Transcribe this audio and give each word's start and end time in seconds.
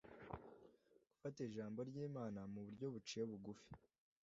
Gufata 1.07 1.39
Ijambo 1.49 1.79
ry’Imana 1.89 2.39
mu 2.53 2.59
buryo 2.65 2.85
buciye 2.93 3.23
bugufi 3.29 3.67